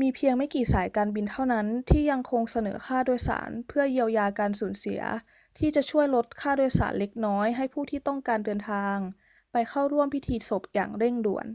[0.00, 5.00] มีเพียงไม่กี่สายการบินเท่านั้นที่ยังคงเสนอค่าโดยสารเพื่อเยียวยาการสูญเสีย
[5.58, 8.96] ที่จะช่วยลดค่าโดยสารเล็กน้อยให้ผู้ที่ต้องการเดินทาง
[9.52, 11.46] ไปเข้าร่วมพิธีศพอย่างเร่งด่วน